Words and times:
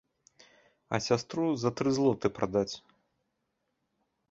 А 0.97 0.99
сястру 1.07 1.43
за 1.65 1.69
тры 1.81 1.89
злоты 1.99 2.27
прадаць. 2.41 2.75